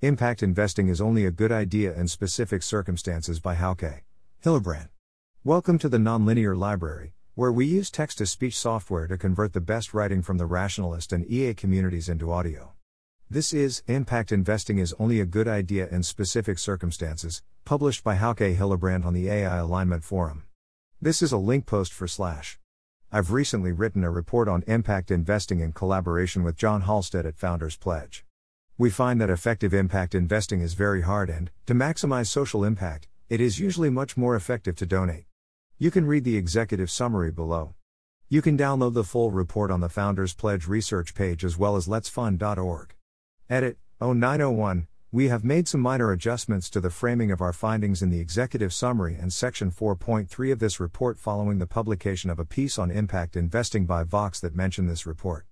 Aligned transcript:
Impact 0.00 0.44
investing 0.44 0.86
is 0.86 1.00
only 1.00 1.26
a 1.26 1.32
good 1.32 1.50
idea 1.50 1.92
in 1.92 2.06
specific 2.06 2.62
circumstances 2.62 3.40
by 3.40 3.56
Hauke 3.56 4.02
Hillebrandt. 4.44 4.90
Welcome 5.42 5.76
to 5.80 5.88
the 5.88 5.98
Nonlinear 5.98 6.56
Library, 6.56 7.14
where 7.34 7.50
we 7.50 7.66
use 7.66 7.90
text 7.90 8.18
to 8.18 8.26
speech 8.26 8.56
software 8.56 9.08
to 9.08 9.18
convert 9.18 9.54
the 9.54 9.60
best 9.60 9.92
writing 9.92 10.22
from 10.22 10.38
the 10.38 10.46
rationalist 10.46 11.12
and 11.12 11.28
EA 11.28 11.52
communities 11.52 12.08
into 12.08 12.30
audio. 12.30 12.74
This 13.28 13.52
is 13.52 13.82
Impact 13.88 14.30
Investing 14.30 14.78
is 14.78 14.94
Only 15.00 15.18
a 15.18 15.26
Good 15.26 15.48
Idea 15.48 15.88
in 15.88 16.04
Specific 16.04 16.60
Circumstances, 16.60 17.42
published 17.64 18.04
by 18.04 18.14
Hauke 18.14 18.56
Hillebrandt 18.56 19.04
on 19.04 19.14
the 19.14 19.28
AI 19.28 19.56
Alignment 19.56 20.04
Forum. 20.04 20.44
This 21.02 21.22
is 21.22 21.32
a 21.32 21.38
link 21.38 21.66
post 21.66 21.92
for 21.92 22.06
slash. 22.06 22.60
I've 23.10 23.32
recently 23.32 23.72
written 23.72 24.04
a 24.04 24.12
report 24.12 24.46
on 24.46 24.62
impact 24.68 25.10
investing 25.10 25.58
in 25.58 25.72
collaboration 25.72 26.44
with 26.44 26.56
John 26.56 26.82
Halstead 26.82 27.26
at 27.26 27.36
Founders 27.38 27.76
Pledge. 27.76 28.24
We 28.78 28.90
find 28.90 29.20
that 29.20 29.28
effective 29.28 29.74
impact 29.74 30.14
investing 30.14 30.60
is 30.60 30.74
very 30.74 31.02
hard 31.02 31.30
and, 31.30 31.50
to 31.66 31.74
maximize 31.74 32.28
social 32.28 32.62
impact, 32.62 33.08
it 33.28 33.40
is 33.40 33.58
usually 33.58 33.90
much 33.90 34.16
more 34.16 34.36
effective 34.36 34.76
to 34.76 34.86
donate. 34.86 35.24
You 35.78 35.90
can 35.90 36.06
read 36.06 36.22
the 36.22 36.36
executive 36.36 36.88
summary 36.88 37.32
below. 37.32 37.74
You 38.28 38.40
can 38.40 38.56
download 38.56 38.94
the 38.94 39.02
full 39.02 39.32
report 39.32 39.72
on 39.72 39.80
the 39.80 39.88
Founders 39.88 40.32
Pledge 40.32 40.68
research 40.68 41.12
page 41.16 41.44
as 41.44 41.58
well 41.58 41.74
as 41.74 41.88
letsfund.org. 41.88 42.94
Edit 43.50 43.78
0901 44.00 44.86
we 45.10 45.28
have 45.28 45.42
made 45.42 45.66
some 45.66 45.80
minor 45.80 46.12
adjustments 46.12 46.68
to 46.68 46.80
the 46.80 46.90
framing 46.90 47.32
of 47.32 47.40
our 47.40 47.54
findings 47.54 48.02
in 48.02 48.10
the 48.10 48.20
executive 48.20 48.74
summary 48.74 49.14
and 49.14 49.32
section 49.32 49.70
4.3 49.70 50.52
of 50.52 50.58
this 50.58 50.78
report 50.78 51.18
following 51.18 51.58
the 51.58 51.66
publication 51.66 52.28
of 52.28 52.38
a 52.38 52.44
piece 52.44 52.78
on 52.78 52.90
impact 52.90 53.34
investing 53.34 53.86
by 53.86 54.04
Vox 54.04 54.38
that 54.38 54.54
mentioned 54.54 54.88
this 54.88 55.06
report. 55.06 55.47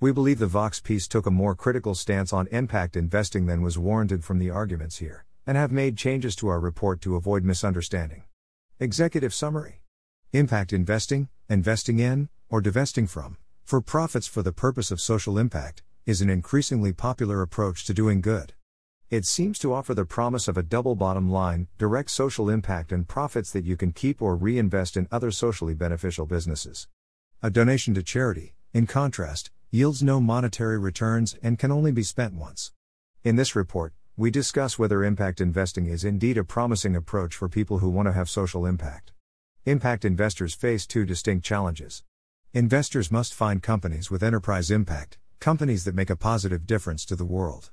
We 0.00 0.12
believe 0.12 0.38
the 0.38 0.46
Vox 0.46 0.78
piece 0.78 1.08
took 1.08 1.26
a 1.26 1.30
more 1.32 1.56
critical 1.56 1.92
stance 1.96 2.32
on 2.32 2.46
impact 2.52 2.94
investing 2.94 3.46
than 3.46 3.62
was 3.62 3.76
warranted 3.76 4.22
from 4.22 4.38
the 4.38 4.48
arguments 4.48 4.98
here, 4.98 5.24
and 5.44 5.56
have 5.56 5.72
made 5.72 5.96
changes 5.96 6.36
to 6.36 6.46
our 6.46 6.60
report 6.60 7.00
to 7.00 7.16
avoid 7.16 7.42
misunderstanding. 7.42 8.22
Executive 8.78 9.34
Summary 9.34 9.82
Impact 10.32 10.72
investing, 10.72 11.30
investing 11.48 11.98
in, 11.98 12.28
or 12.48 12.60
divesting 12.60 13.08
from, 13.08 13.38
for 13.64 13.80
profits 13.80 14.28
for 14.28 14.40
the 14.40 14.52
purpose 14.52 14.92
of 14.92 15.00
social 15.00 15.36
impact, 15.36 15.82
is 16.06 16.20
an 16.20 16.30
increasingly 16.30 16.92
popular 16.92 17.42
approach 17.42 17.84
to 17.84 17.92
doing 17.92 18.20
good. 18.20 18.52
It 19.10 19.26
seems 19.26 19.58
to 19.58 19.74
offer 19.74 19.94
the 19.94 20.04
promise 20.04 20.46
of 20.46 20.56
a 20.56 20.62
double 20.62 20.94
bottom 20.94 21.28
line, 21.28 21.66
direct 21.76 22.12
social 22.12 22.48
impact, 22.48 22.92
and 22.92 23.08
profits 23.08 23.50
that 23.50 23.64
you 23.64 23.76
can 23.76 23.90
keep 23.90 24.22
or 24.22 24.36
reinvest 24.36 24.96
in 24.96 25.08
other 25.10 25.32
socially 25.32 25.74
beneficial 25.74 26.24
businesses. 26.24 26.86
A 27.42 27.50
donation 27.50 27.94
to 27.94 28.02
charity, 28.04 28.54
in 28.72 28.86
contrast, 28.86 29.50
yields 29.70 30.02
no 30.02 30.18
monetary 30.18 30.78
returns 30.78 31.36
and 31.42 31.58
can 31.58 31.70
only 31.70 31.92
be 31.92 32.02
spent 32.02 32.32
once. 32.32 32.72
In 33.22 33.36
this 33.36 33.54
report, 33.54 33.92
we 34.16 34.30
discuss 34.30 34.78
whether 34.78 35.04
impact 35.04 35.42
investing 35.42 35.86
is 35.86 36.04
indeed 36.04 36.38
a 36.38 36.44
promising 36.44 36.96
approach 36.96 37.34
for 37.34 37.50
people 37.50 37.80
who 37.80 37.90
want 37.90 38.06
to 38.06 38.12
have 38.12 38.30
social 38.30 38.64
impact. 38.64 39.12
Impact 39.66 40.06
investors 40.06 40.54
face 40.54 40.86
two 40.86 41.04
distinct 41.04 41.44
challenges. 41.44 42.02
Investors 42.54 43.12
must 43.12 43.34
find 43.34 43.62
companies 43.62 44.10
with 44.10 44.22
enterprise 44.22 44.70
impact, 44.70 45.18
companies 45.38 45.84
that 45.84 45.94
make 45.94 46.08
a 46.08 46.16
positive 46.16 46.66
difference 46.66 47.04
to 47.04 47.14
the 47.14 47.26
world. 47.26 47.70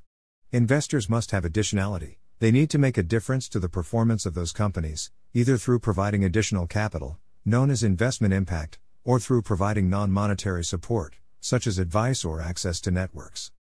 Investors 0.52 1.10
must 1.10 1.32
have 1.32 1.46
additionality, 1.46 2.18
they 2.40 2.52
need 2.52 2.70
to 2.72 2.78
make 2.78 2.98
a 2.98 3.04
difference 3.04 3.48
to 3.48 3.60
the 3.60 3.70
performance 3.70 4.26
of 4.26 4.34
those 4.34 4.52
companies, 4.52 5.12
either 5.34 5.56
through 5.58 5.80
providing 5.80 6.26
additional 6.26 6.68
capital, 6.68 7.18
known 7.46 7.72
as 7.72 7.84
investment 7.84 8.34
impact, 8.34 8.80
or 9.06 9.18
through 9.18 9.44
providing 9.44 9.90
non 9.90 10.12
monetary 10.12 10.66
support, 10.66 11.16
such 11.46 11.68
as 11.68 11.78
advice 11.78 12.26
or 12.26 12.42
access 12.42 12.82
to 12.82 12.90
networks. 12.90 13.52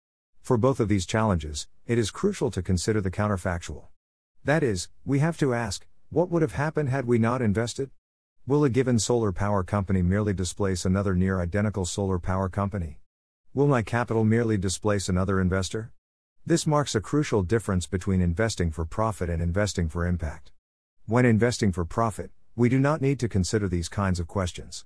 For 0.41 0.58
both 0.58 0.80
of 0.80 0.88
these 0.88 1.05
challenges, 1.05 1.67
it 1.86 2.00
is 2.00 2.09
crucial 2.09 2.50
to 2.50 2.64
consider 2.64 3.00
the 3.00 3.11
counterfactual. 3.11 3.89
That 4.44 4.64
is, 4.64 4.89
we 5.05 5.19
have 5.19 5.38
to 5.38 5.53
ask 5.53 5.86
what 6.09 6.31
would 6.31 6.42
have 6.42 6.53
happened 6.53 6.89
had 6.89 7.05
we 7.05 7.19
not 7.19 7.44
invested? 7.44 7.92
Will 8.47 8.64
a 8.64 8.72
given 8.72 8.97
solar 8.97 9.31
power 9.31 9.64
company 9.64 10.02
merely 10.02 10.33
displace 10.33 10.83
another 10.83 11.14
near 11.14 11.39
identical 11.39 11.86
solar 11.86 12.17
power 12.17 12.49
company? 12.49 13.02
Will 13.54 13.67
my 13.67 13.83
capital 13.83 14.23
merely 14.23 14.58
displace 14.58 15.08
another 15.08 15.39
investor? 15.39 15.92
This 16.43 16.65
marks 16.65 16.95
a 16.95 17.02
crucial 17.02 17.43
difference 17.43 17.86
between 17.86 18.20
investing 18.20 18.71
for 18.71 18.86
profit 18.86 19.30
and 19.30 19.43
investing 19.43 19.89
for 19.89 20.08
impact. 20.08 20.52
When 21.05 21.23
investing 21.23 21.71
for 21.71 21.86
profit, 21.86 22.31
we 22.55 22.67
do 22.67 22.80
not 22.80 22.99
need 22.99 23.20
to 23.20 23.30
consider 23.30 23.67
these 23.67 23.89
kinds 23.89 24.20
of 24.20 24.26
questions. 24.26 24.86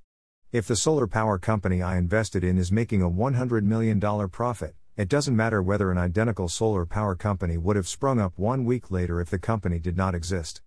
If 0.52 0.68
the 0.68 0.76
solar 0.76 1.08
power 1.08 1.38
company 1.38 1.82
I 1.82 1.98
invested 1.98 2.44
in 2.44 2.58
is 2.58 2.72
making 2.72 3.02
a 3.02 3.10
$100 3.10 3.64
million 3.64 4.00
profit, 4.30 4.76
it 4.98 5.08
doesn't 5.08 5.36
matter 5.36 5.62
whether 5.62 5.92
an 5.92 5.98
identical 5.98 6.50
solar 6.50 6.86
power 6.86 7.16
company 7.16 7.58
would 7.58 7.76
have 7.76 7.88
sprung 7.88 8.20
up 8.20 8.34
one 8.38 8.66
week 8.66 8.92
later 8.92 9.22
if 9.22 9.30
the 9.30 9.40
company 9.40 9.80
did 9.80 9.96
not 9.96 10.16
exist. 10.16 10.62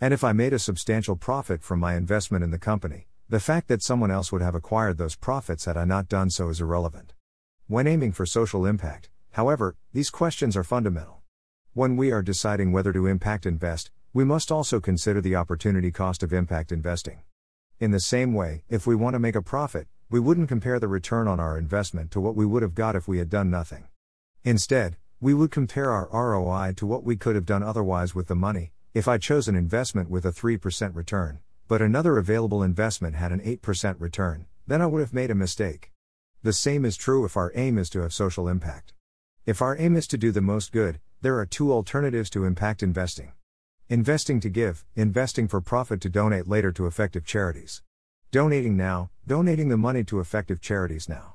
And 0.00 0.14
if 0.14 0.24
I 0.24 0.32
made 0.32 0.52
a 0.52 0.58
substantial 0.58 1.16
profit 1.16 1.62
from 1.62 1.80
my 1.80 1.96
investment 1.96 2.44
in 2.44 2.50
the 2.50 2.58
company, 2.58 3.08
the 3.28 3.40
fact 3.40 3.68
that 3.68 3.82
someone 3.82 4.10
else 4.10 4.30
would 4.30 4.42
have 4.42 4.54
acquired 4.54 4.98
those 4.98 5.16
profits 5.16 5.64
had 5.64 5.76
I 5.76 5.84
not 5.84 6.08
done 6.08 6.30
so 6.30 6.48
is 6.48 6.60
irrelevant. 6.60 7.14
When 7.66 7.86
aiming 7.86 8.12
for 8.12 8.26
social 8.26 8.66
impact, 8.66 9.08
However, 9.34 9.74
these 9.92 10.10
questions 10.10 10.56
are 10.56 10.62
fundamental. 10.62 11.22
When 11.72 11.96
we 11.96 12.12
are 12.12 12.22
deciding 12.22 12.70
whether 12.70 12.92
to 12.92 13.08
impact 13.08 13.46
invest, 13.46 13.90
we 14.12 14.24
must 14.24 14.52
also 14.52 14.78
consider 14.78 15.20
the 15.20 15.34
opportunity 15.34 15.90
cost 15.90 16.22
of 16.22 16.32
impact 16.32 16.70
investing. 16.70 17.22
In 17.80 17.90
the 17.90 17.98
same 17.98 18.34
way, 18.34 18.62
if 18.68 18.86
we 18.86 18.94
want 18.94 19.14
to 19.14 19.18
make 19.18 19.34
a 19.34 19.42
profit, 19.42 19.88
we 20.08 20.20
wouldn't 20.20 20.48
compare 20.48 20.78
the 20.78 20.86
return 20.86 21.26
on 21.26 21.40
our 21.40 21.58
investment 21.58 22.12
to 22.12 22.20
what 22.20 22.36
we 22.36 22.46
would 22.46 22.62
have 22.62 22.76
got 22.76 22.94
if 22.94 23.08
we 23.08 23.18
had 23.18 23.28
done 23.28 23.50
nothing. 23.50 23.88
Instead, 24.44 24.96
we 25.20 25.34
would 25.34 25.50
compare 25.50 25.90
our 25.90 26.08
ROI 26.12 26.74
to 26.76 26.86
what 26.86 27.02
we 27.02 27.16
could 27.16 27.34
have 27.34 27.44
done 27.44 27.64
otherwise 27.64 28.14
with 28.14 28.28
the 28.28 28.36
money. 28.36 28.70
If 28.94 29.08
I 29.08 29.18
chose 29.18 29.48
an 29.48 29.56
investment 29.56 30.08
with 30.08 30.24
a 30.24 30.30
3% 30.30 30.94
return, 30.94 31.40
but 31.66 31.82
another 31.82 32.16
available 32.16 32.62
investment 32.62 33.16
had 33.16 33.32
an 33.32 33.40
8% 33.40 33.96
return, 33.98 34.46
then 34.68 34.80
I 34.80 34.86
would 34.86 35.00
have 35.00 35.12
made 35.12 35.32
a 35.32 35.34
mistake. 35.34 35.90
The 36.44 36.52
same 36.52 36.84
is 36.84 36.96
true 36.96 37.24
if 37.24 37.36
our 37.36 37.50
aim 37.56 37.76
is 37.76 37.90
to 37.90 38.02
have 38.02 38.12
social 38.12 38.46
impact. 38.46 38.92
If 39.46 39.60
our 39.60 39.76
aim 39.76 39.96
is 39.96 40.06
to 40.08 40.18
do 40.18 40.30
the 40.30 40.40
most 40.40 40.70
good, 40.70 41.00
there 41.22 41.38
are 41.38 41.46
two 41.46 41.72
alternatives 41.72 42.30
to 42.30 42.44
impact 42.44 42.84
investing 42.84 43.32
investing 43.90 44.40
to 44.40 44.48
give, 44.48 44.82
investing 44.96 45.46
for 45.46 45.60
profit 45.60 46.00
to 46.00 46.08
donate 46.08 46.48
later 46.48 46.72
to 46.72 46.86
effective 46.86 47.26
charities. 47.26 47.82
Donating 48.30 48.78
now, 48.78 49.10
donating 49.26 49.68
the 49.68 49.76
money 49.76 50.02
to 50.04 50.20
effective 50.20 50.58
charities 50.58 51.06
now. 51.06 51.34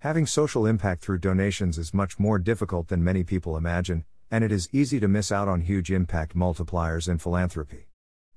Having 0.00 0.26
social 0.26 0.66
impact 0.66 1.02
through 1.02 1.18
donations 1.18 1.78
is 1.78 1.94
much 1.94 2.18
more 2.18 2.40
difficult 2.40 2.88
than 2.88 3.04
many 3.04 3.22
people 3.22 3.56
imagine, 3.56 4.04
and 4.28 4.42
it 4.42 4.50
is 4.50 4.68
easy 4.72 4.98
to 4.98 5.06
miss 5.06 5.30
out 5.30 5.46
on 5.46 5.60
huge 5.60 5.92
impact 5.92 6.36
multipliers 6.36 7.08
in 7.08 7.18
philanthropy. 7.18 7.86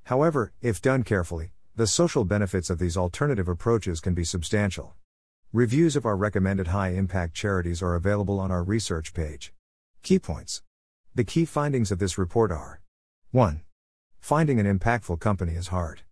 However, 0.03 0.53
if 0.61 0.79
done 0.79 1.01
carefully, 1.01 1.53
the 1.75 1.87
social 1.87 2.25
benefits 2.25 2.69
of 2.69 2.77
these 2.77 2.95
alternative 2.95 3.47
approaches 3.47 3.99
can 3.99 4.13
be 4.13 4.23
substantial. 4.23 4.93
Reviews 5.51 5.95
of 5.95 6.05
our 6.05 6.15
recommended 6.15 6.67
high 6.67 6.89
impact 6.89 7.33
charities 7.33 7.81
are 7.81 7.95
available 7.95 8.39
on 8.39 8.51
our 8.51 8.63
research 8.63 9.15
page. 9.15 9.51
Key 10.03 10.19
points. 10.19 10.61
The 11.15 11.23
key 11.23 11.45
findings 11.45 11.91
of 11.91 11.97
this 11.97 12.19
report 12.19 12.51
are 12.51 12.81
1. 13.31 13.59
Finding 14.21 14.57
an 14.57 14.79
impactful 14.79 15.19
company 15.19 15.55
is 15.55 15.67
hard. 15.67 16.03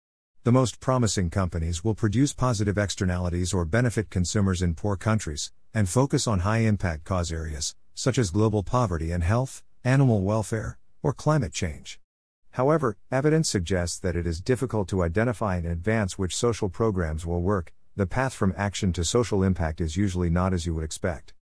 The 0.44 0.52
most 0.52 0.82
promising 0.82 1.30
companies 1.30 1.82
will 1.82 1.96
produce 1.96 2.34
positive 2.34 2.78
externalities 2.78 3.54
or 3.54 3.64
benefit 3.64 4.10
consumers 4.10 4.62
in 4.62 4.76
poor 4.76 4.98
countries, 4.98 5.54
and 5.74 5.88
focus 5.88 6.28
on 6.28 6.40
high 6.40 6.60
impact 6.60 7.06
cause 7.06 7.32
areas, 7.32 7.74
such 7.94 8.18
as 8.18 8.32
global 8.32 8.64
poverty 8.64 9.14
and 9.14 9.24
health, 9.24 9.64
animal 9.86 10.24
welfare, 10.24 10.78
or 11.02 11.14
climate 11.14 11.54
change. 11.54 12.02
However, 12.52 12.98
evidence 13.10 13.50
suggests 13.50 13.98
that 14.00 14.18
it 14.18 14.28
is 14.28 14.42
difficult 14.42 14.90
to 14.90 15.02
identify 15.02 15.56
in 15.56 15.66
advance 15.66 16.18
which 16.18 16.36
social 16.36 16.68
programs 16.68 17.26
will 17.26 17.42
work, 17.42 17.72
the 17.96 18.06
path 18.06 18.34
from 18.34 18.54
action 18.58 18.92
to 18.92 19.06
social 19.06 19.42
impact 19.42 19.80
is 19.80 19.96
usually 19.96 20.30
not 20.30 20.54
as 20.54 20.66
you 20.66 20.74
would 20.74 20.84
expect. 20.84 21.34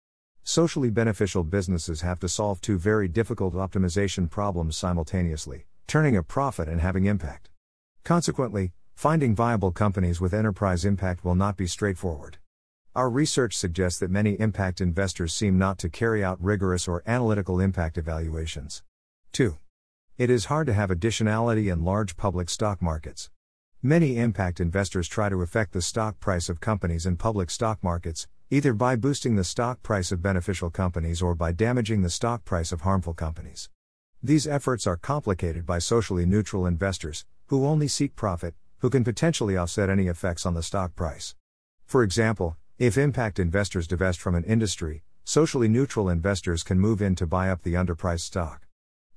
Socially 0.44 0.90
beneficial 0.90 1.44
businesses 1.44 2.00
have 2.00 2.18
to 2.18 2.28
solve 2.28 2.60
two 2.60 2.76
very 2.76 3.06
difficult 3.06 3.54
optimization 3.54 4.28
problems 4.28 4.76
simultaneously 4.76 5.66
turning 5.86 6.16
a 6.16 6.22
profit 6.22 6.68
and 6.68 6.80
having 6.80 7.04
impact. 7.04 7.50
Consequently, 8.02 8.72
finding 8.94 9.34
viable 9.34 9.70
companies 9.70 10.22
with 10.22 10.32
enterprise 10.32 10.86
impact 10.86 11.22
will 11.22 11.34
not 11.34 11.54
be 11.56 11.66
straightforward. 11.66 12.38
Our 12.94 13.10
research 13.10 13.54
suggests 13.56 14.00
that 14.00 14.10
many 14.10 14.40
impact 14.40 14.80
investors 14.80 15.34
seem 15.34 15.58
not 15.58 15.78
to 15.80 15.90
carry 15.90 16.24
out 16.24 16.42
rigorous 16.42 16.88
or 16.88 17.02
analytical 17.06 17.60
impact 17.60 17.98
evaluations. 17.98 18.82
2. 19.32 19.58
It 20.16 20.30
is 20.30 20.46
hard 20.46 20.66
to 20.66 20.72
have 20.72 20.88
additionality 20.88 21.70
in 21.70 21.84
large 21.84 22.16
public 22.16 22.48
stock 22.48 22.80
markets. 22.80 23.30
Many 23.82 24.16
impact 24.16 24.60
investors 24.60 25.08
try 25.08 25.28
to 25.28 25.42
affect 25.42 25.72
the 25.72 25.82
stock 25.82 26.20
price 26.20 26.48
of 26.48 26.60
companies 26.60 27.04
in 27.04 27.16
public 27.16 27.50
stock 27.50 27.84
markets, 27.84 28.28
either 28.52 28.74
by 28.74 28.94
boosting 28.94 29.34
the 29.34 29.42
stock 29.42 29.82
price 29.82 30.12
of 30.12 30.20
beneficial 30.20 30.68
companies 30.68 31.22
or 31.22 31.34
by 31.34 31.50
damaging 31.52 32.02
the 32.02 32.10
stock 32.10 32.44
price 32.44 32.70
of 32.70 32.82
harmful 32.82 33.14
companies. 33.14 33.70
These 34.22 34.46
efforts 34.46 34.86
are 34.86 34.98
complicated 34.98 35.64
by 35.64 35.78
socially 35.78 36.26
neutral 36.26 36.66
investors, 36.66 37.24
who 37.46 37.66
only 37.66 37.88
seek 37.88 38.14
profit, 38.14 38.54
who 38.80 38.90
can 38.90 39.04
potentially 39.04 39.56
offset 39.56 39.88
any 39.88 40.06
effects 40.06 40.44
on 40.44 40.52
the 40.52 40.62
stock 40.62 40.94
price. 40.94 41.34
For 41.86 42.02
example, 42.02 42.58
if 42.76 42.98
impact 42.98 43.38
investors 43.38 43.86
divest 43.86 44.20
from 44.20 44.34
an 44.34 44.44
industry, 44.44 45.02
socially 45.24 45.68
neutral 45.68 46.10
investors 46.10 46.62
can 46.62 46.78
move 46.78 47.00
in 47.00 47.14
to 47.14 47.26
buy 47.26 47.48
up 47.48 47.62
the 47.62 47.72
underpriced 47.72 48.20
stock. 48.20 48.66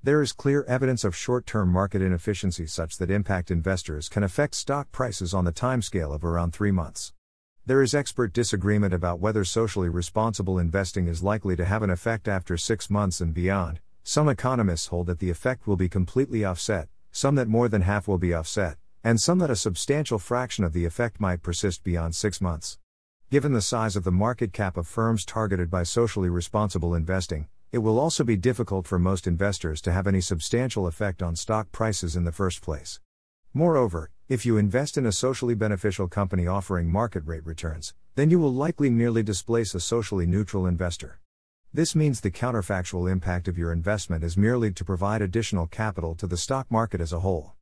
There 0.02 0.22
is 0.22 0.32
clear 0.32 0.64
evidence 0.64 1.04
of 1.04 1.14
short 1.14 1.46
term 1.46 1.68
market 1.68 2.02
inefficiency 2.02 2.68
such 2.68 2.96
that 3.00 3.12
impact 3.12 3.52
investors 3.52 4.08
can 4.08 4.24
affect 4.24 4.56
stock 4.56 4.94
prices 4.94 5.34
on 5.34 5.44
the 5.44 5.52
timescale 5.52 6.16
of 6.16 6.24
around 6.24 6.54
three 6.54 6.72
months. 6.72 7.12
There 7.68 7.82
is 7.82 7.96
expert 7.96 8.32
disagreement 8.32 8.94
about 8.94 9.20
whether 9.20 9.44
socially 9.44 9.90
responsible 9.90 10.60
investing 10.60 11.08
is 11.08 11.24
likely 11.24 11.56
to 11.56 11.66
have 11.66 11.82
an 11.82 11.90
effect 11.90 12.28
after 12.28 12.58
six 12.58 12.92
months 12.92 13.22
and 13.22 13.34
beyond. 13.34 13.80
Some 14.04 14.30
economists 14.30 14.86
hold 14.88 15.08
that 15.08 15.18
the 15.18 15.32
effect 15.32 15.66
will 15.66 15.76
be 15.76 15.90
completely 15.90 16.46
offset, 16.46 16.90
some 17.12 17.34
that 17.34 17.48
more 17.48 17.68
than 17.68 17.82
half 17.82 18.08
will 18.08 18.20
be 18.20 18.36
offset, 18.36 18.78
and 19.04 19.20
some 19.20 19.40
that 19.40 19.50
a 19.50 19.56
substantial 19.56 20.20
fraction 20.20 20.64
of 20.64 20.74
the 20.74 20.86
effect 20.86 21.20
might 21.20 21.42
persist 21.42 21.84
beyond 21.84 22.14
six 22.14 22.40
months. 22.40 22.78
Given 23.32 23.54
the 23.54 23.64
size 23.64 23.96
of 23.96 24.04
the 24.04 24.12
market 24.12 24.54
cap 24.54 24.78
of 24.78 24.86
firms 24.88 25.26
targeted 25.26 25.72
by 25.72 25.82
socially 25.82 26.30
responsible 26.30 26.94
investing, 26.94 27.48
it 27.72 27.80
will 27.80 27.98
also 27.98 28.24
be 28.24 28.38
difficult 28.38 28.86
for 28.86 29.00
most 29.00 29.26
investors 29.26 29.82
to 29.82 29.92
have 29.92 30.06
any 30.06 30.22
substantial 30.22 30.86
effect 30.86 31.24
on 31.24 31.36
stock 31.36 31.72
prices 31.72 32.16
in 32.16 32.26
the 32.26 32.32
first 32.32 32.62
place. 32.62 33.00
Moreover, 33.56 34.12
if 34.28 34.44
you 34.44 34.58
invest 34.58 34.98
in 34.98 35.06
a 35.06 35.12
socially 35.12 35.54
beneficial 35.54 36.08
company 36.08 36.48
offering 36.48 36.90
market 36.90 37.22
rate 37.28 37.46
returns, 37.46 37.94
then 38.16 38.32
you 38.32 38.40
will 38.40 38.52
likely 38.52 38.90
merely 38.90 39.22
displace 39.22 39.76
a 39.76 39.80
socially 39.80 40.26
neutral 40.26 40.66
investor. 40.66 41.20
This 41.72 41.94
means 41.94 42.22
the 42.22 42.32
counterfactual 42.32 43.12
impact 43.12 43.48
of 43.48 43.56
your 43.56 43.72
investment 43.72 44.24
is 44.24 44.36
merely 44.36 44.72
to 44.72 44.84
provide 44.84 45.22
additional 45.22 45.68
capital 45.68 46.16
to 46.16 46.26
the 46.26 46.38
stock 46.38 46.72
market 46.72 47.02
as 47.02 47.14
a 47.14 47.20
whole. 47.20 47.54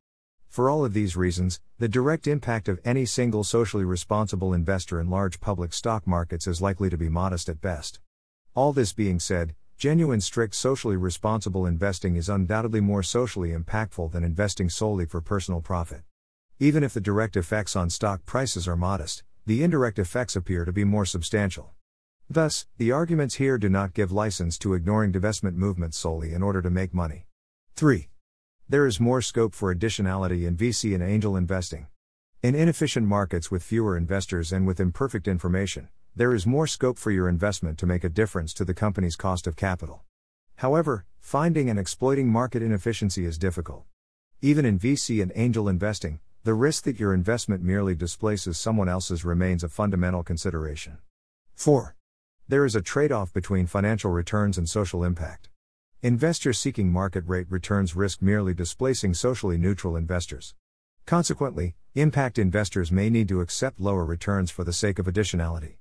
For 0.48 0.70
all 0.70 0.86
of 0.86 0.94
these 0.94 1.16
reasons, 1.16 1.60
the 1.78 1.88
direct 1.88 2.26
impact 2.26 2.68
of 2.68 2.80
any 2.82 3.04
single 3.04 3.44
socially 3.44 3.84
responsible 3.84 4.54
investor 4.54 4.98
in 4.98 5.10
large 5.10 5.40
public 5.40 5.74
stock 5.74 6.06
markets 6.06 6.46
is 6.46 6.62
likely 6.62 6.88
to 6.88 6.96
be 6.96 7.10
modest 7.10 7.50
at 7.50 7.60
best. 7.60 8.00
All 8.54 8.72
this 8.72 8.94
being 8.94 9.20
said, 9.20 9.54
Genuine 9.76 10.22
strict 10.22 10.54
socially 10.54 10.96
responsible 10.96 11.66
investing 11.66 12.16
is 12.16 12.30
undoubtedly 12.30 12.80
more 12.80 13.02
socially 13.02 13.50
impactful 13.50 14.12
than 14.12 14.24
investing 14.24 14.70
solely 14.70 15.04
for 15.04 15.20
personal 15.20 15.60
profit. 15.60 16.04
Even 16.60 16.84
if 16.84 16.94
the 16.94 17.00
direct 17.00 17.36
effects 17.36 17.74
on 17.74 17.90
stock 17.90 18.24
prices 18.24 18.68
are 18.68 18.76
modest, 18.76 19.24
the 19.44 19.64
indirect 19.64 19.98
effects 19.98 20.36
appear 20.36 20.64
to 20.64 20.70
be 20.70 20.84
more 20.84 21.04
substantial. 21.04 21.72
Thus, 22.30 22.68
the 22.78 22.92
arguments 22.92 23.34
here 23.34 23.58
do 23.58 23.68
not 23.68 23.92
give 23.92 24.12
license 24.12 24.56
to 24.58 24.72
ignoring 24.72 25.12
divestment 25.12 25.54
movements 25.54 25.98
solely 25.98 26.32
in 26.32 26.44
order 26.44 26.62
to 26.62 26.70
make 26.70 26.94
money. 26.94 27.26
3. 27.74 28.08
There 28.68 28.86
is 28.86 29.00
more 29.00 29.20
scope 29.20 29.52
for 29.52 29.74
additionality 29.74 30.46
in 30.46 30.56
VC 30.56 30.94
and 30.94 31.02
angel 31.02 31.36
investing. 31.36 31.88
In 32.40 32.54
inefficient 32.54 33.08
markets 33.08 33.50
with 33.50 33.64
fewer 33.64 33.96
investors 33.96 34.52
and 34.52 34.64
with 34.64 34.78
imperfect 34.78 35.26
information, 35.26 35.88
there 36.14 36.32
is 36.32 36.46
more 36.46 36.68
scope 36.68 36.98
for 36.98 37.10
your 37.10 37.28
investment 37.28 37.78
to 37.78 37.86
make 37.86 38.04
a 38.04 38.08
difference 38.08 38.54
to 38.54 38.64
the 38.64 38.74
company's 38.74 39.16
cost 39.16 39.48
of 39.48 39.56
capital. 39.56 40.04
However, 40.56 41.04
finding 41.18 41.68
and 41.68 41.80
exploiting 41.80 42.28
market 42.28 42.62
inefficiency 42.62 43.24
is 43.24 43.38
difficult. 43.38 43.86
Even 44.40 44.64
in 44.64 44.78
VC 44.78 45.20
and 45.20 45.32
angel 45.34 45.68
investing, 45.68 46.20
the 46.44 46.52
risk 46.52 46.84
that 46.84 47.00
your 47.00 47.14
investment 47.14 47.62
merely 47.62 47.94
displaces 47.94 48.58
someone 48.58 48.86
else's 48.86 49.24
remains 49.24 49.64
a 49.64 49.68
fundamental 49.70 50.22
consideration. 50.22 50.98
4. 51.54 51.96
There 52.48 52.66
is 52.66 52.76
a 52.76 52.82
trade 52.82 53.10
off 53.10 53.32
between 53.32 53.66
financial 53.66 54.10
returns 54.10 54.58
and 54.58 54.68
social 54.68 55.04
impact. 55.04 55.48
Investors 56.02 56.58
seeking 56.58 56.92
market 56.92 57.24
rate 57.26 57.46
returns 57.48 57.96
risk 57.96 58.20
merely 58.20 58.52
displacing 58.52 59.14
socially 59.14 59.56
neutral 59.56 59.96
investors. 59.96 60.54
Consequently, 61.06 61.76
impact 61.94 62.38
investors 62.38 62.92
may 62.92 63.08
need 63.08 63.28
to 63.28 63.40
accept 63.40 63.80
lower 63.80 64.04
returns 64.04 64.50
for 64.50 64.64
the 64.64 64.72
sake 64.74 64.98
of 64.98 65.06
additionality. 65.06 65.76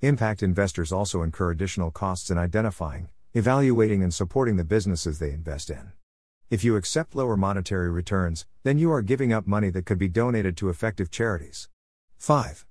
Impact 0.00 0.44
investors 0.44 0.92
also 0.92 1.22
incur 1.22 1.50
additional 1.50 1.90
costs 1.90 2.30
in 2.30 2.38
identifying, 2.38 3.08
evaluating, 3.32 4.00
and 4.04 4.14
supporting 4.14 4.58
the 4.58 4.62
businesses 4.62 5.18
they 5.18 5.32
invest 5.32 5.70
in. 5.70 5.90
If 6.50 6.62
you 6.62 6.76
accept 6.76 7.14
lower 7.14 7.38
monetary 7.38 7.90
returns, 7.90 8.46
then 8.64 8.78
you 8.78 8.92
are 8.92 9.00
giving 9.00 9.32
up 9.32 9.46
money 9.46 9.70
that 9.70 9.86
could 9.86 9.98
be 9.98 10.08
donated 10.08 10.56
to 10.58 10.68
effective 10.68 11.10
charities. 11.10 11.70
5. 12.18 12.66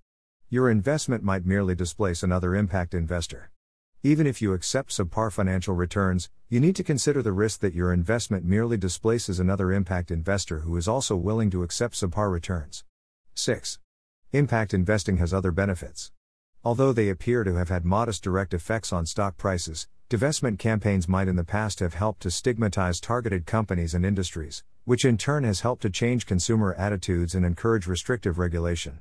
Your 0.49 0.69
investment 0.69 1.23
might 1.23 1.45
merely 1.45 1.73
displace 1.73 2.21
another 2.21 2.55
impact 2.55 2.93
investor. 2.93 3.49
Even 4.03 4.27
if 4.27 4.41
you 4.41 4.53
accept 4.53 4.91
subpar 4.91 5.31
financial 5.31 5.73
returns, 5.73 6.29
you 6.49 6.59
need 6.59 6.75
to 6.75 6.83
consider 6.83 7.23
the 7.23 7.31
risk 7.31 7.61
that 7.61 7.73
your 7.73 7.91
investment 7.91 8.45
merely 8.45 8.77
displaces 8.77 9.39
another 9.39 9.71
impact 9.71 10.11
investor 10.11 10.59
who 10.59 10.77
is 10.77 10.87
also 10.87 11.15
willing 11.15 11.49
to 11.49 11.63
accept 11.63 11.95
subpar 11.95 12.31
returns. 12.31 12.83
6. 13.33 13.79
Impact 14.33 14.73
investing 14.73 15.17
has 15.17 15.33
other 15.33 15.51
benefits. 15.51 16.11
Although 16.63 16.93
they 16.93 17.09
appear 17.09 17.43
to 17.43 17.55
have 17.55 17.69
had 17.69 17.85
modest 17.85 18.23
direct 18.23 18.53
effects 18.53 18.93
on 18.93 19.07
stock 19.07 19.35
prices, 19.35 19.87
divestment 20.13 20.59
campaigns 20.59 21.09
might 21.09 21.27
in 21.27 21.37
the 21.37 21.43
past 21.43 21.79
have 21.79 21.95
helped 21.95 22.21
to 22.21 22.29
stigmatize 22.29 22.99
targeted 22.99 23.47
companies 23.47 23.95
and 23.95 24.05
industries, 24.05 24.63
which 24.85 25.05
in 25.05 25.17
turn 25.17 25.43
has 25.43 25.61
helped 25.61 25.81
to 25.81 25.89
change 25.89 26.27
consumer 26.27 26.75
attitudes 26.75 27.33
and 27.33 27.43
encourage 27.43 27.87
restrictive 27.87 28.37
regulation. 28.37 28.99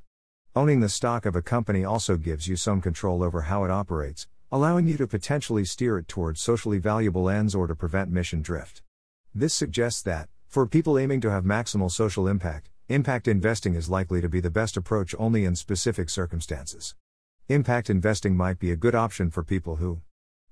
Owning 0.56 0.80
the 0.80 0.88
stock 0.88 1.26
of 1.26 1.36
a 1.36 1.42
company 1.42 1.84
also 1.84 2.16
gives 2.16 2.48
you 2.48 2.56
some 2.56 2.80
control 2.80 3.22
over 3.22 3.42
how 3.42 3.62
it 3.62 3.70
operates, 3.70 4.26
allowing 4.50 4.88
you 4.88 4.96
to 4.96 5.06
potentially 5.06 5.66
steer 5.66 5.98
it 5.98 6.08
towards 6.08 6.40
socially 6.40 6.78
valuable 6.78 7.28
ends 7.28 7.54
or 7.54 7.66
to 7.66 7.74
prevent 7.74 8.10
mission 8.10 8.40
drift. 8.40 8.80
This 9.34 9.52
suggests 9.52 10.00
that, 10.04 10.30
for 10.48 10.66
people 10.66 10.98
aiming 10.98 11.20
to 11.20 11.30
have 11.30 11.44
maximal 11.44 11.90
social 11.90 12.26
impact, 12.26 12.70
impact 12.88 13.28
investing 13.28 13.74
is 13.74 13.90
likely 13.90 14.22
to 14.22 14.30
be 14.30 14.40
the 14.40 14.48
best 14.48 14.78
approach 14.78 15.14
only 15.18 15.44
in 15.44 15.56
specific 15.56 16.08
circumstances. 16.08 16.94
Impact 17.50 17.90
investing 17.90 18.34
might 18.34 18.58
be 18.58 18.70
a 18.70 18.76
good 18.76 18.94
option 18.94 19.30
for 19.30 19.44
people 19.44 19.76
who 19.76 20.00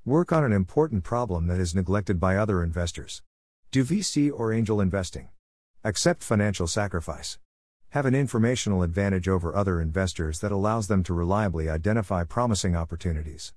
work 0.06 0.32
on 0.32 0.42
an 0.42 0.52
important 0.52 1.04
problem 1.04 1.46
that 1.46 1.60
is 1.60 1.74
neglected 1.74 2.18
by 2.18 2.34
other 2.34 2.62
investors. 2.62 3.20
Do 3.70 3.84
VC 3.84 4.32
or 4.34 4.50
angel 4.50 4.80
investing? 4.80 5.28
Accept 5.84 6.22
financial 6.22 6.66
sacrifice. 6.66 7.38
Have 7.90 8.06
an 8.06 8.14
informational 8.14 8.82
advantage 8.82 9.28
over 9.28 9.54
other 9.54 9.78
investors 9.78 10.40
that 10.40 10.52
allows 10.52 10.86
them 10.86 11.02
to 11.02 11.12
reliably 11.12 11.68
identify 11.68 12.24
promising 12.24 12.74
opportunities. 12.74 13.52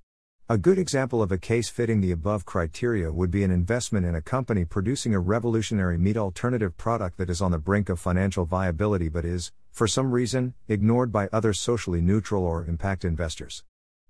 A 0.46 0.58
good 0.58 0.78
example 0.78 1.22
of 1.22 1.32
a 1.32 1.38
case 1.38 1.70
fitting 1.70 2.02
the 2.02 2.12
above 2.12 2.44
criteria 2.44 3.10
would 3.10 3.30
be 3.30 3.42
an 3.42 3.50
investment 3.50 4.04
in 4.04 4.14
a 4.14 4.20
company 4.20 4.66
producing 4.66 5.14
a 5.14 5.20
revolutionary 5.20 5.96
meat 5.96 6.18
alternative 6.18 6.76
product 6.76 7.16
that 7.16 7.30
is 7.30 7.40
on 7.40 7.52
the 7.52 7.58
brink 7.58 7.88
of 7.88 7.98
financial 7.98 8.44
viability 8.44 9.08
but 9.08 9.24
is, 9.24 9.50
for 9.72 9.86
some 9.86 10.10
reason, 10.12 10.52
ignored 10.68 11.10
by 11.10 11.30
other 11.32 11.54
socially 11.54 12.02
neutral 12.02 12.44
or 12.44 12.66
impact 12.66 13.02
investors. 13.02 13.64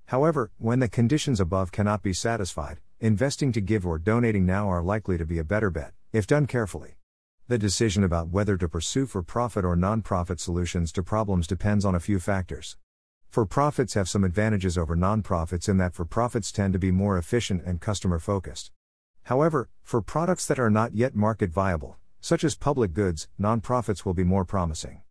However, 0.06 0.50
when 0.58 0.80
the 0.80 0.88
conditions 0.88 1.40
above 1.40 1.72
cannot 1.72 2.02
be 2.02 2.12
satisfied, 2.12 2.80
investing 3.00 3.52
to 3.52 3.60
give 3.60 3.86
or 3.86 3.98
donating 3.98 4.44
now 4.44 4.68
are 4.68 4.82
likely 4.82 5.16
to 5.18 5.24
be 5.24 5.38
a 5.38 5.44
better 5.44 5.70
bet, 5.70 5.92
if 6.12 6.26
done 6.26 6.46
carefully. 6.46 6.96
The 7.48 7.58
decision 7.58 8.04
about 8.04 8.28
whether 8.28 8.56
to 8.56 8.68
pursue 8.68 9.06
for 9.06 9.22
profit 9.22 9.64
or 9.64 9.76
non 9.76 10.02
profit 10.02 10.40
solutions 10.40 10.92
to 10.92 11.02
problems 11.02 11.46
depends 11.46 11.84
on 11.84 11.94
a 11.94 12.00
few 12.00 12.18
factors. 12.18 12.76
For 13.28 13.44
profits 13.44 13.94
have 13.94 14.08
some 14.08 14.24
advantages 14.24 14.78
over 14.78 14.94
nonprofits 14.94 15.68
in 15.68 15.76
that 15.78 15.94
for 15.94 16.04
profits 16.04 16.52
tend 16.52 16.72
to 16.74 16.78
be 16.78 16.90
more 16.90 17.18
efficient 17.18 17.64
and 17.64 17.80
customer 17.80 18.18
focused. 18.18 18.70
However, 19.24 19.68
for 19.82 20.00
products 20.00 20.46
that 20.46 20.60
are 20.60 20.70
not 20.70 20.94
yet 20.94 21.16
market 21.16 21.50
viable, 21.50 21.96
such 22.20 22.44
as 22.44 22.54
public 22.54 22.92
goods, 22.92 23.28
nonprofits 23.40 24.04
will 24.04 24.14
be 24.14 24.24
more 24.24 24.44
promising. 24.44 25.02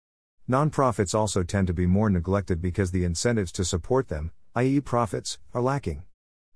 Nonprofits 0.49 1.13
also 1.13 1.43
tend 1.43 1.67
to 1.67 1.73
be 1.73 1.85
more 1.85 2.09
neglected 2.09 2.61
because 2.61 2.91
the 2.91 3.03
incentives 3.03 3.51
to 3.51 3.65
support 3.65 4.07
them, 4.07 4.31
i.e., 4.55 4.79
profits, 4.79 5.39
are 5.53 5.61
lacking. 5.61 6.03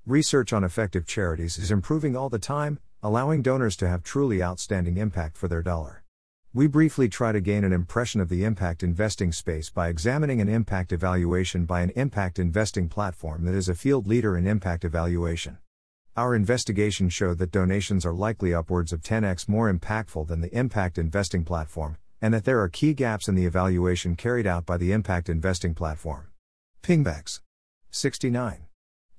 Research 0.05 0.53
on 0.53 0.63
effective 0.63 1.07
charities 1.07 1.57
is 1.57 1.71
improving 1.71 2.15
all 2.15 2.29
the 2.29 2.37
time, 2.37 2.77
allowing 3.01 3.41
donors 3.41 3.75
to 3.75 3.87
have 3.87 4.03
truly 4.03 4.41
outstanding 4.41 4.97
impact 4.97 5.35
for 5.35 5.47
their 5.47 5.63
dollar. 5.63 6.03
We 6.53 6.67
briefly 6.67 7.09
try 7.09 7.31
to 7.31 7.41
gain 7.41 7.63
an 7.63 7.73
impression 7.73 8.21
of 8.21 8.29
the 8.29 8.43
impact 8.43 8.83
investing 8.83 9.31
space 9.31 9.71
by 9.71 9.87
examining 9.87 10.39
an 10.41 10.47
impact 10.47 10.91
evaluation 10.91 11.65
by 11.65 11.81
an 11.81 11.89
impact 11.95 12.37
investing 12.37 12.87
platform 12.87 13.45
that 13.45 13.55
is 13.55 13.67
a 13.67 13.75
field 13.75 14.05
leader 14.05 14.37
in 14.37 14.45
impact 14.45 14.85
evaluation. 14.85 15.57
Our 16.15 16.35
investigation 16.35 17.09
showed 17.09 17.39
that 17.39 17.51
donations 17.51 18.05
are 18.05 18.13
likely 18.13 18.53
upwards 18.53 18.93
of 18.93 19.01
10x 19.01 19.49
more 19.49 19.73
impactful 19.73 20.27
than 20.27 20.41
the 20.41 20.55
impact 20.55 20.99
investing 20.99 21.43
platform, 21.43 21.97
and 22.21 22.31
that 22.33 22.45
there 22.45 22.59
are 22.61 22.69
key 22.69 22.93
gaps 22.93 23.27
in 23.27 23.33
the 23.33 23.45
evaluation 23.45 24.15
carried 24.15 24.45
out 24.45 24.67
by 24.67 24.77
the 24.77 24.91
impact 24.91 25.29
investing 25.29 25.73
platform. 25.73 26.27
Pingbacks 26.83 27.39
69. 27.91 28.67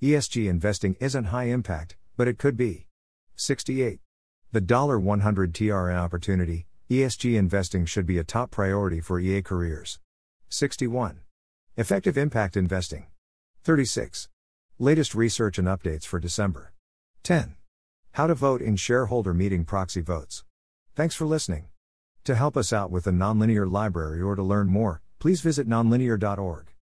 ESG 0.01 0.49
investing 0.49 0.95
isn't 0.99 1.25
high 1.25 1.45
impact, 1.45 1.97
but 2.15 2.27
it 2.27 2.37
could 2.37 2.55
be. 2.55 2.87
68. 3.35 3.99
The 4.51 4.61
$100 4.61 5.51
TRN 5.51 5.97
opportunity, 5.97 6.65
ESG 6.89 7.37
investing 7.37 7.85
should 7.85 8.05
be 8.05 8.17
a 8.17 8.23
top 8.23 8.51
priority 8.51 8.99
for 8.99 9.19
EA 9.19 9.41
careers. 9.41 9.99
61. 10.49 11.19
Effective 11.77 12.17
impact 12.17 12.57
investing. 12.57 13.05
36. 13.63 14.29
Latest 14.79 15.13
research 15.13 15.57
and 15.57 15.67
updates 15.67 16.05
for 16.05 16.19
December. 16.19 16.73
10. 17.23 17.55
How 18.13 18.27
to 18.27 18.33
vote 18.33 18.61
in 18.61 18.75
shareholder 18.75 19.33
meeting 19.33 19.65
proxy 19.65 20.01
votes. 20.01 20.43
Thanks 20.95 21.15
for 21.15 21.25
listening. 21.25 21.67
To 22.23 22.35
help 22.35 22.57
us 22.57 22.73
out 22.73 22.91
with 22.91 23.03
the 23.03 23.11
nonlinear 23.11 23.69
library 23.71 24.21
or 24.21 24.35
to 24.35 24.43
learn 24.43 24.67
more, 24.67 25.01
please 25.19 25.41
visit 25.41 25.67
nonlinear.org. 25.67 26.73